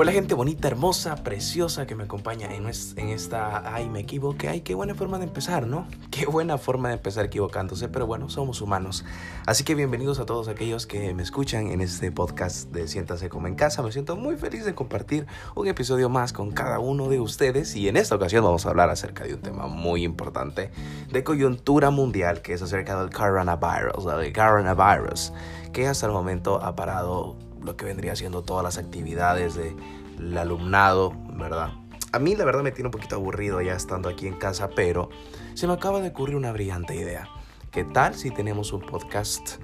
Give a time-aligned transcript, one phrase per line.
[0.00, 3.74] Hola gente bonita, hermosa, preciosa que me acompaña en, esta...
[3.74, 4.48] Ay, me equivoqué.
[4.48, 5.88] Ay, qué buena forma de empezar, ¿no?
[6.12, 9.04] Qué buena forma de empezar equivocándose, pero bueno, somos humanos.
[9.44, 13.48] Así que bienvenidos a todos aquellos que me escuchan en este podcast de Siéntase como
[13.48, 13.82] en casa.
[13.82, 15.26] Me siento muy feliz de compartir
[15.56, 18.90] un episodio más con cada uno de ustedes y en esta ocasión vamos a hablar
[18.90, 20.70] acerca de un tema muy importante
[21.10, 25.32] de coyuntura mundial que es acerca del coronavirus, del coronavirus,
[25.72, 31.12] que hasta el momento ha parado lo que vendría siendo todas las actividades del alumnado,
[31.34, 31.72] ¿verdad?
[32.12, 35.10] A mí la verdad me tiene un poquito aburrido ya estando aquí en casa, pero
[35.52, 37.28] se me acaba de ocurrir una brillante idea.
[37.70, 39.62] ¿Qué tal si tenemos un podcast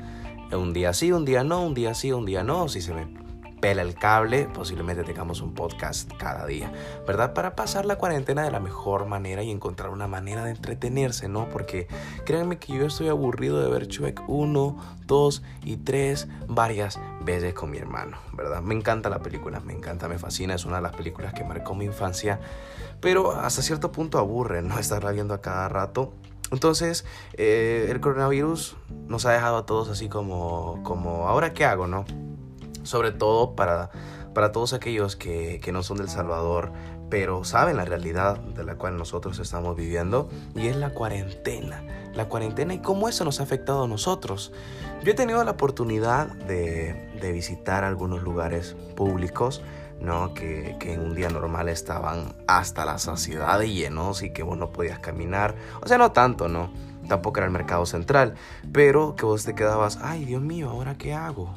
[0.52, 2.68] un día sí, un día no, un día sí, un día no?
[2.68, 3.23] Si se me
[3.64, 6.70] pela el cable, posiblemente tengamos un podcast cada día,
[7.06, 7.32] ¿verdad?
[7.32, 11.48] Para pasar la cuarentena de la mejor manera y encontrar una manera de entretenerse, ¿no?
[11.48, 11.88] Porque
[12.26, 17.70] créanme que yo estoy aburrido de ver Shrek 1, 2 y 3 varias veces con
[17.70, 18.60] mi hermano, ¿verdad?
[18.60, 21.74] Me encanta la película, me encanta, me fascina, es una de las películas que marcó
[21.74, 22.40] mi infancia,
[23.00, 24.78] pero hasta cierto punto aburre, ¿no?
[24.78, 26.12] Estarla viendo a cada rato.
[26.52, 27.06] Entonces,
[27.38, 28.76] eh, el coronavirus
[29.08, 32.04] nos ha dejado a todos así como, como, ¿ahora qué hago, no?
[32.84, 33.90] Sobre todo para,
[34.32, 36.72] para todos aquellos que, que no son del Salvador,
[37.10, 41.84] pero saben la realidad de la cual nosotros estamos viviendo y es la cuarentena.
[42.14, 44.52] La cuarentena y cómo eso nos ha afectado a nosotros.
[45.02, 49.62] Yo he tenido la oportunidad de, de visitar algunos lugares públicos,
[50.00, 50.34] ¿no?
[50.34, 54.56] Que, que, en un día normal estaban hasta la saciedad de llenos y que vos
[54.56, 55.54] no podías caminar.
[55.82, 56.72] O sea, no tanto, ¿no?
[57.08, 58.34] Tampoco era el mercado central,
[58.72, 61.54] pero que vos te quedabas, ay Dios mío, ¿ahora qué hago?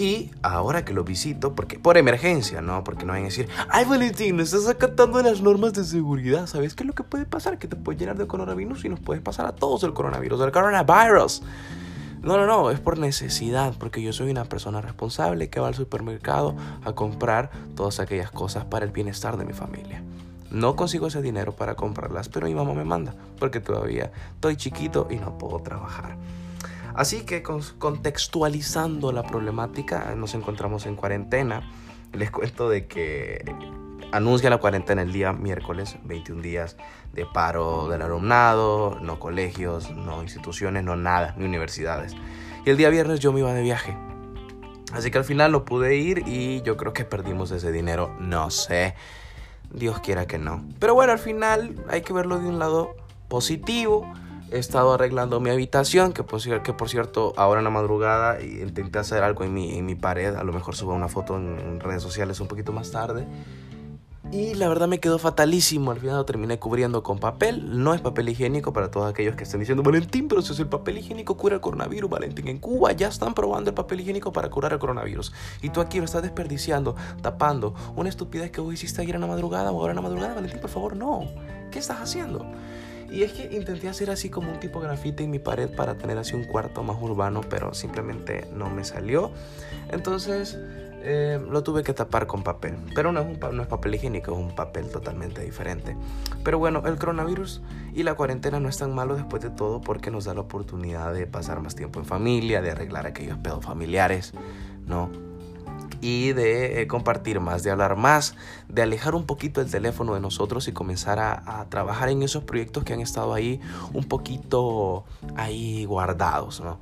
[0.00, 2.82] Y ahora que lo visito, porque por emergencia, ¿no?
[2.84, 6.46] Porque no van a decir, ay Valentín, no estás acatando las normas de seguridad.
[6.46, 7.58] ¿Sabes qué es lo que puede pasar?
[7.58, 10.52] Que te puede llenar de coronavirus y nos puede pasar a todos el coronavirus, el
[10.52, 11.42] coronavirus.
[12.22, 15.74] No, no, no, es por necesidad, porque yo soy una persona responsable que va al
[15.74, 20.02] supermercado a comprar todas aquellas cosas para el bienestar de mi familia.
[20.50, 25.08] No consigo ese dinero para comprarlas, pero mi mamá me manda, porque todavía estoy chiquito
[25.10, 26.16] y no puedo trabajar.
[26.94, 31.62] Así que contextualizando la problemática, nos encontramos en cuarentena.
[32.12, 33.44] Les cuento de que
[34.12, 36.76] anuncia la cuarentena el día miércoles, 21 días
[37.12, 42.14] de paro del alumnado, no colegios, no instituciones, no nada, ni universidades.
[42.64, 43.96] Y el día viernes yo me iba de viaje.
[44.92, 48.50] Así que al final no pude ir y yo creo que perdimos ese dinero, no
[48.50, 48.94] sé.
[49.72, 50.64] Dios quiera que no.
[50.80, 52.96] Pero bueno, al final hay que verlo de un lado
[53.28, 54.12] positivo
[54.52, 58.98] he estado arreglando mi habitación, que por, que por cierto, ahora en la madrugada intenté
[58.98, 62.02] hacer algo en mi, en mi pared, a lo mejor subo una foto en, redes
[62.02, 63.26] sociales un poquito más tarde.
[64.32, 65.90] Y la verdad me quedó fatalísimo.
[65.90, 67.82] Al final lo terminé cubriendo con papel.
[67.82, 70.68] No es papel higiénico para todos aquellos que estén diciendo, Valentín, pero si es el
[70.68, 72.46] papel higiénico cura el coronavirus, Valentín.
[72.46, 75.32] En Cuba ya están probando el papel higiénico para curar el coronavirus.
[75.62, 79.26] Y tú aquí lo estás desperdiciando, tapando una estupidez que vos hiciste ayer en la
[79.26, 81.24] madrugada o ahora en la madrugada, Valentín, por favor, no.
[81.72, 82.46] ¿Qué estás haciendo?
[83.10, 86.16] Y es que intenté hacer así como un tipo grafite en mi pared para tener
[86.18, 89.32] así un cuarto más urbano, pero simplemente no me salió.
[89.90, 90.56] Entonces
[91.02, 92.76] eh, lo tuve que tapar con papel.
[92.94, 95.96] Pero no es, un, no es papel higiénico, es un papel totalmente diferente.
[96.44, 97.62] Pero bueno, el coronavirus
[97.94, 101.14] y la cuarentena no es tan malo después de todo porque nos da la oportunidad
[101.14, 104.32] de pasar más tiempo en familia, de arreglar aquellos pedos familiares,
[104.86, 105.29] ¿no?
[106.00, 108.34] Y de eh, compartir más, de hablar más,
[108.68, 112.84] de alejar un poquito el teléfono de nosotros y comenzar a, trabajar en esos proyectos
[112.84, 113.60] que han estado ahí
[113.92, 115.04] un poquito
[115.36, 116.78] ahí guardados, ¿no?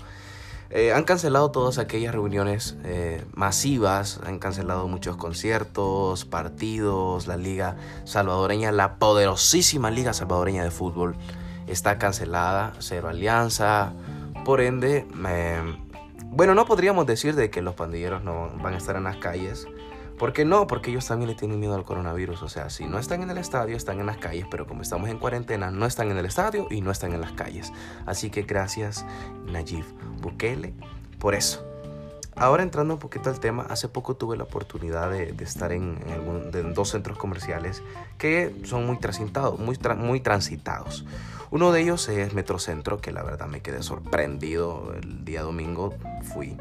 [0.70, 7.76] Eh, han cancelado todas aquellas reuniones eh, masivas, han cancelado muchos conciertos, partidos, la liga
[8.04, 11.16] salvadoreña, la poderosísima liga salvadoreña de fútbol
[11.66, 13.92] está cancelada, cero alianza,
[14.44, 15.06] por ende...
[16.31, 19.66] Bueno, no podríamos decir de que los pandilleros no van a estar en las calles.
[20.19, 20.66] ¿Por qué no?
[20.66, 22.43] Porque ellos también le tienen miedo al coronavirus.
[22.43, 24.47] O sea, si no están en el estadio, están en las calles.
[24.50, 27.33] Pero como estamos en cuarentena, no están en el estadio y no están en las
[27.33, 27.72] calles.
[28.05, 29.06] Así que gracias,
[29.47, 29.84] Nayib
[30.21, 30.75] Bukele,
[31.19, 31.65] por eso.
[32.38, 35.98] Ahora entrando un poquito al tema, hace poco tuve la oportunidad de, estar en,
[36.72, 37.83] dos centros comerciales
[38.16, 41.04] que son muy transitados, muy transitados.
[41.51, 44.95] Uno de ellos es Metrocentro, que la verdad me quedé sorprendido.
[44.95, 45.95] El día domingo
[46.34, 46.57] fui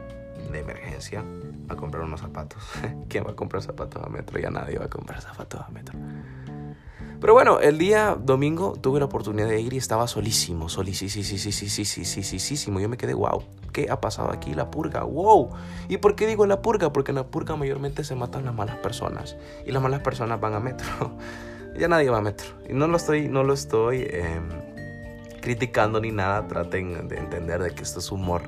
[0.51, 1.23] de emergencia
[1.69, 2.63] a comprar unos zapatos.
[3.09, 4.39] ¿Quién va a comprar zapatos a Metro?
[4.39, 5.99] Ya nadie va a comprar zapatos a Metro.
[7.19, 11.23] Pero bueno, el día domingo tuve la oportunidad de ir y estaba solísimo, solísimo, sí,
[11.23, 13.43] sí, Yo me quedé, wow,
[13.73, 14.53] ¿qué ha pasado aquí?
[14.53, 15.49] La purga, wow.
[15.89, 16.93] ¿Y por qué digo la purga?
[16.93, 19.35] Porque en la purga mayormente se matan las malas personas
[19.65, 20.87] y las malas personas van a metro.
[21.77, 22.49] ya nadie va a metro.
[22.69, 24.07] Y no lo estoy, no lo estoy
[25.41, 26.47] criticando ni nada.
[26.47, 28.43] Traten de entender de que esto es humor.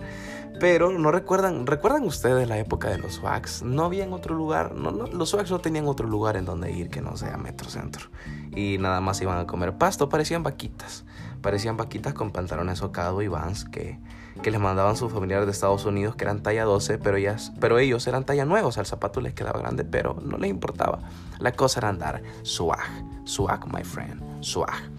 [0.59, 3.63] Pero no recuerdan, ¿recuerdan ustedes la época de los swags?
[3.63, 6.89] No había en otro lugar, no, los swags no tenían otro lugar en donde ir
[6.89, 8.09] que no sea Metrocentro.
[8.55, 11.05] Y nada más iban a comer pasto, parecían vaquitas.
[11.41, 13.99] Parecían vaquitas con pantalones socado y vans que,
[14.43, 17.79] que les mandaban sus familiares de Estados Unidos que eran talla 12, pero, ellas, pero
[17.79, 20.99] ellos eran talla 9, o sea, el zapato les quedaba grande, pero no les importaba.
[21.39, 22.79] La cosa era andar swag,
[23.23, 24.91] swag, my friend, swag.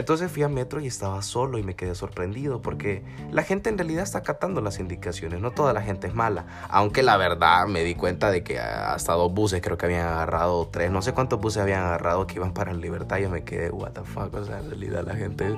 [0.00, 3.76] Entonces fui a Metro y estaba solo y me quedé sorprendido porque la gente en
[3.76, 7.84] realidad está acatando las indicaciones, no toda la gente es mala, aunque la verdad me
[7.84, 11.38] di cuenta de que hasta dos buses creo que habían agarrado, tres, no sé cuántos
[11.38, 14.60] buses habían agarrado que iban para Libertad yo me quedé, what the fuck, o sea,
[14.60, 15.54] en realidad la gente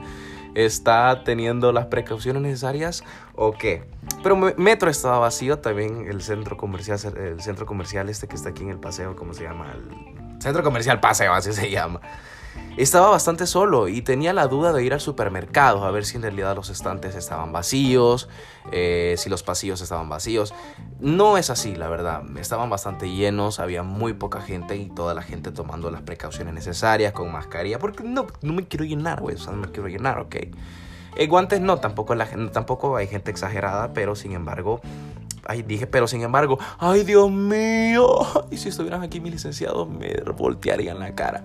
[0.57, 3.05] está teniendo las precauciones necesarias
[3.37, 3.85] o qué.
[4.25, 8.65] Pero Metro estaba vacío, también el centro comercial, el centro comercial este que está aquí
[8.65, 9.73] en el paseo, ¿cómo se llama?
[9.73, 12.01] El centro comercial Paseo, así se llama
[12.77, 16.23] estaba bastante solo y tenía la duda de ir al supermercado a ver si en
[16.23, 18.29] realidad los estantes estaban vacíos,
[18.71, 20.55] eh, si los pasillos estaban vacíos.
[20.99, 22.23] No es así, la verdad.
[22.39, 27.13] Estaban bastante llenos, había muy poca gente y toda la gente tomando las precauciones necesarias
[27.13, 30.19] con mascarilla, porque no, no me quiero llenar, güey, o sea, no me quiero llenar,
[30.21, 30.37] ok.
[31.17, 32.17] Eh, guantes no, tampoco,
[32.53, 34.81] tampoco hay gente exagerada, pero sin embargo,
[35.45, 38.07] Ay, dije, pero sin embargo, ay Dios mío,
[38.53, 41.45] y si estuvieran aquí mis licenciados me voltearían la cara.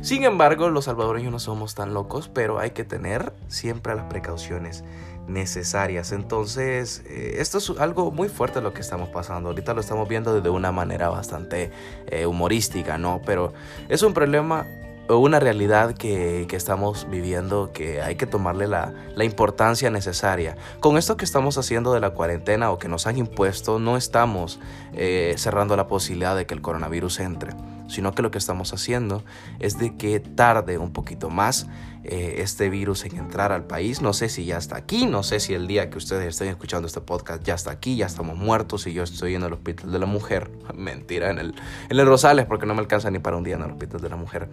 [0.00, 4.84] Sin embargo, los salvadoreños no somos tan locos, pero hay que tener siempre las precauciones
[5.28, 6.12] necesarias.
[6.12, 9.50] Entonces, eh, esto es algo muy fuerte lo que estamos pasando.
[9.50, 11.70] Ahorita lo estamos viendo de una manera bastante
[12.06, 13.20] eh, humorística, ¿no?
[13.24, 13.52] Pero
[13.88, 14.66] es un problema
[15.08, 18.92] o una realidad que, estamos viviendo que hay que tomarle la,
[19.22, 20.56] importancia necesaria.
[20.80, 24.60] Con esto que estamos haciendo de la cuarentena o que nos han impuesto, no estamos
[24.92, 27.52] eh, cerrando la posibilidad de que el coronavirus entre
[27.88, 29.22] sino que lo que estamos haciendo
[29.58, 31.66] es de que tarde un poquito más
[32.04, 34.02] eh, este virus en entrar al país.
[34.02, 36.86] No sé si ya está aquí, no sé si el día que ustedes estén escuchando
[36.86, 39.98] este podcast ya está aquí, ya estamos muertos y yo estoy en el hospital de
[39.98, 40.50] la mujer.
[40.74, 41.54] Mentira, en el,
[41.88, 44.08] en el Rosales, porque no me alcanza ni para un día en el hospital de
[44.08, 44.48] la mujer.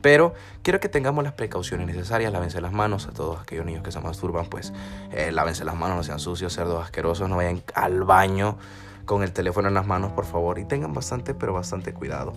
[0.00, 3.92] Pero quiero que tengamos las precauciones necesarias, lávense las manos a todos aquellos niños que
[3.92, 4.72] se masturban, pues
[5.12, 8.58] eh, lávense las manos, no sean sucios, cerdos asquerosos, no vayan al baño
[9.04, 12.32] con el teléfono en las manos, por favor, y tengan bastante, pero bastante cuidado.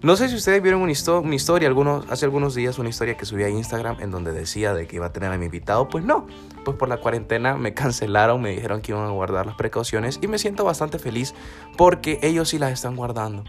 [0.00, 3.42] No sé si ustedes vieron una, historia, algunos, hace algunos días una historia que subí
[3.42, 5.88] a Instagram en donde decía de que iba a tener a mi invitado.
[5.88, 6.28] Pues no,
[6.64, 10.28] pues por la cuarentena me cancelaron, me dijeron que iban a guardar las precauciones y
[10.28, 11.34] me siento bastante feliz
[11.76, 13.42] porque ellos sí las están guardando.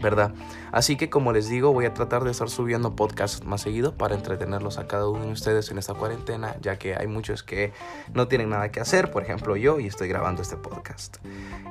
[0.00, 0.32] ¿Verdad?
[0.72, 4.14] Así que como les digo, voy a tratar de estar subiendo podcasts más seguido para
[4.14, 7.72] entretenerlos a cada uno de ustedes en esta cuarentena, ya que hay muchos que
[8.12, 11.18] no tienen nada que hacer, por ejemplo yo, y estoy grabando este podcast.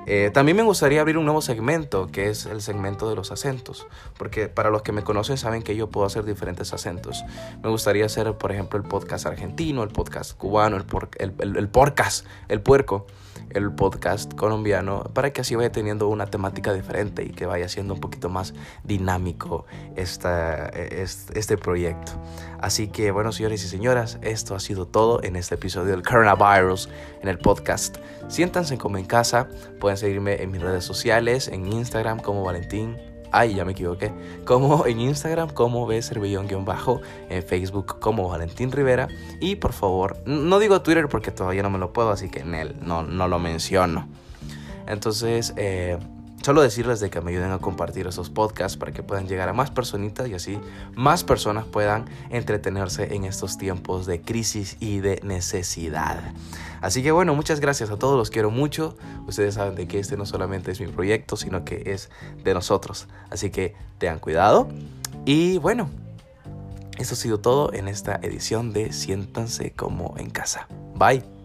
[0.05, 3.87] Eh, también me gustaría abrir un nuevo segmento, que es el segmento de los acentos,
[4.17, 7.23] porque para los que me conocen saben que yo puedo hacer diferentes acentos.
[7.63, 10.85] Me gustaría hacer, por ejemplo, el podcast argentino, el podcast cubano, el,
[11.39, 13.05] el, el podcast, el puerco
[13.51, 17.93] el podcast colombiano para que así vaya teniendo una temática diferente y que vaya siendo
[17.93, 18.53] un poquito más
[18.83, 19.65] dinámico
[19.95, 22.13] esta, este proyecto.
[22.59, 26.89] Así que bueno, señores y señoras, esto ha sido todo en este episodio del Coronavirus
[27.21, 27.97] en el podcast.
[28.27, 29.47] Siéntanse como en casa,
[29.79, 32.97] pueden seguirme en mis redes sociales, en Instagram como Valentín
[33.31, 34.11] Ay, ya me equivoqué.
[34.45, 39.07] Como en Instagram como bcervellón-bajo, en Facebook como Valentín Rivera.
[39.39, 42.55] Y por favor, no digo Twitter porque todavía no me lo puedo, así que en
[42.55, 44.07] él no, no lo menciono.
[44.87, 45.97] Entonces, eh,
[46.47, 49.53] Solo decirles de que me ayuden a compartir esos podcasts para que puedan llegar a
[49.53, 50.57] más personitas y así
[50.95, 56.31] más personas puedan entretenerse en estos tiempos de crisis y de necesidad.
[56.79, 58.95] Así que bueno, muchas gracias a todos, los quiero mucho.
[59.27, 62.09] Ustedes saben de que este no solamente es mi proyecto, sino que es
[62.45, 63.09] de nosotros.
[63.29, 64.69] Así que tengan cuidado
[65.25, 65.89] y bueno,
[66.97, 70.69] eso ha sido todo en esta edición de Siéntanse como en casa.
[70.95, 71.36] Bye.